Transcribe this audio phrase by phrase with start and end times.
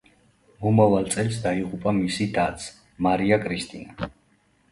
[0.61, 2.65] მომავალ წელს დაიღუპა მისი დაც,
[3.09, 4.09] მარია კრისტინა.